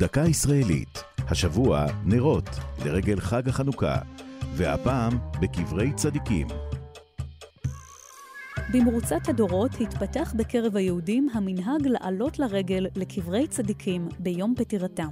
[0.00, 2.48] דקה ישראלית, השבוע נרות
[2.84, 3.96] לרגל חג החנוכה,
[4.54, 6.46] והפעם בקברי צדיקים.
[8.72, 15.10] במרוצת הדורות התפתח בקרב היהודים המנהג לעלות לרגל לקברי צדיקים ביום פטירתם.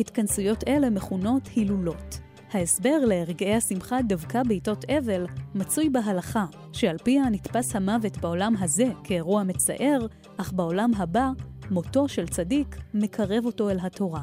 [0.00, 2.20] התכנסויות אלה מכונות הילולות.
[2.52, 9.42] ההסבר לרגעי השמחה דווקא בעיתות אבל מצוי בהלכה, שעל פיה נתפס המוות בעולם הזה כאירוע
[9.42, 10.06] מצער,
[10.36, 11.30] אך בעולם הבא,
[11.70, 14.22] מותו של צדיק מקרב אותו אל התורה.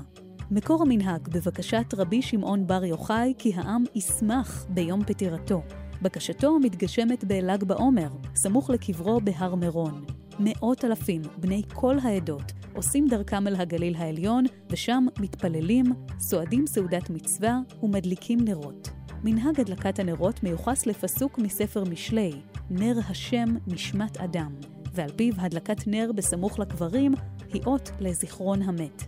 [0.51, 5.63] מקור המנהג בבקשת רבי שמעון בר יוחאי כי העם ישמח ביום פטירתו.
[6.01, 10.05] בקשתו מתגשמת בל"ג בעומר, סמוך לקברו בהר מירון.
[10.39, 15.85] מאות אלפים, בני כל העדות, עושים דרכם אל הגליל העליון, ושם מתפללים,
[16.19, 18.89] סועדים סעודת מצווה ומדליקים נרות.
[19.23, 22.31] מנהג הדלקת הנרות מיוחס לפסוק מספר משלי,
[22.69, 24.51] נר השם נשמת אדם,
[24.93, 27.13] ועל פיו הדלקת נר בסמוך לקברים
[27.53, 29.03] היא אות לזיכרון המת.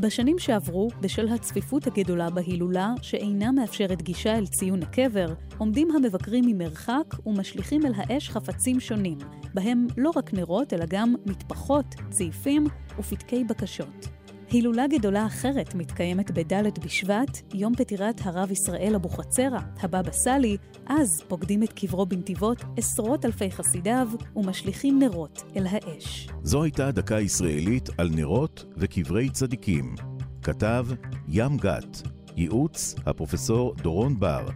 [0.00, 7.14] בשנים שעברו, בשל הצפיפות הגדולה בהילולה, שאינה מאפשרת גישה אל ציון הקבר, עומדים המבקרים ממרחק
[7.26, 9.18] ומשליכים אל האש חפצים שונים,
[9.54, 12.66] בהם לא רק נרות, אלא גם מטפחות, צעיפים
[12.98, 14.17] ופתקי בקשות.
[14.50, 21.62] הילולה גדולה אחרת מתקיימת בד' בשבט, יום פטירת הרב ישראל אבוחצירא, הבבא סאלי, אז פוקדים
[21.62, 26.28] את קברו בנתיבות עשרות אלפי חסידיו ומשליכים נרות אל האש.
[26.42, 29.94] זו הייתה דקה ישראלית על נרות וקברי צדיקים.
[30.42, 30.86] כתב
[31.28, 32.02] ים גת,
[32.36, 34.48] ייעוץ הפרופסור דורון בר,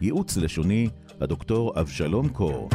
[0.00, 0.88] ייעוץ לשוני
[1.20, 2.68] הדוקטור אבשלום קור.